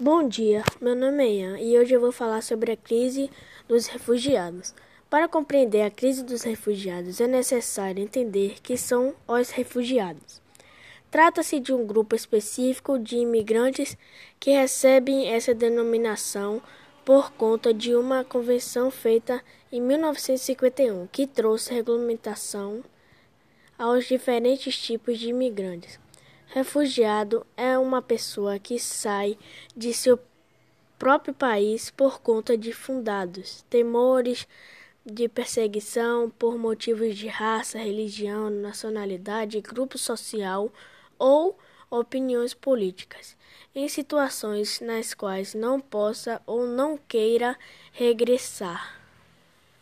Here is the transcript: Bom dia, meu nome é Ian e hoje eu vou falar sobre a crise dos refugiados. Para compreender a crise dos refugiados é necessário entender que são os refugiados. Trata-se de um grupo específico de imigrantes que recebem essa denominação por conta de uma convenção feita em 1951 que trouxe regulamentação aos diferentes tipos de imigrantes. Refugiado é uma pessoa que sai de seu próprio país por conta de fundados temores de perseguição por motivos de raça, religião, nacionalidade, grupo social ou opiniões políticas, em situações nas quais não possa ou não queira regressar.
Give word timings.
Bom 0.00 0.28
dia, 0.28 0.62
meu 0.80 0.94
nome 0.94 1.24
é 1.24 1.28
Ian 1.28 1.58
e 1.58 1.76
hoje 1.76 1.92
eu 1.92 2.00
vou 2.00 2.12
falar 2.12 2.40
sobre 2.40 2.70
a 2.70 2.76
crise 2.76 3.28
dos 3.66 3.88
refugiados. 3.88 4.72
Para 5.10 5.26
compreender 5.26 5.82
a 5.82 5.90
crise 5.90 6.22
dos 6.22 6.44
refugiados 6.44 7.20
é 7.20 7.26
necessário 7.26 8.00
entender 8.00 8.60
que 8.62 8.76
são 8.76 9.12
os 9.26 9.50
refugiados. 9.50 10.40
Trata-se 11.10 11.58
de 11.58 11.72
um 11.72 11.84
grupo 11.84 12.14
específico 12.14 12.96
de 12.96 13.16
imigrantes 13.16 13.98
que 14.38 14.52
recebem 14.52 15.26
essa 15.32 15.52
denominação 15.52 16.62
por 17.04 17.32
conta 17.32 17.74
de 17.74 17.96
uma 17.96 18.22
convenção 18.22 18.92
feita 18.92 19.42
em 19.72 19.80
1951 19.80 21.08
que 21.08 21.26
trouxe 21.26 21.74
regulamentação 21.74 22.84
aos 23.76 24.06
diferentes 24.06 24.78
tipos 24.78 25.18
de 25.18 25.30
imigrantes. 25.30 25.98
Refugiado 26.50 27.46
é 27.58 27.78
uma 27.78 28.00
pessoa 28.00 28.58
que 28.58 28.78
sai 28.78 29.36
de 29.76 29.92
seu 29.92 30.18
próprio 30.98 31.34
país 31.34 31.90
por 31.90 32.22
conta 32.22 32.56
de 32.56 32.72
fundados 32.72 33.66
temores 33.68 34.48
de 35.04 35.28
perseguição 35.28 36.30
por 36.30 36.56
motivos 36.56 37.16
de 37.18 37.28
raça, 37.28 37.78
religião, 37.78 38.48
nacionalidade, 38.48 39.60
grupo 39.60 39.98
social 39.98 40.72
ou 41.18 41.58
opiniões 41.90 42.54
políticas, 42.54 43.36
em 43.74 43.86
situações 43.86 44.80
nas 44.80 45.12
quais 45.12 45.52
não 45.52 45.78
possa 45.78 46.40
ou 46.46 46.66
não 46.66 46.96
queira 46.96 47.58
regressar. 47.92 48.97